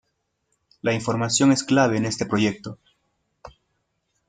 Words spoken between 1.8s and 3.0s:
en este proyecto.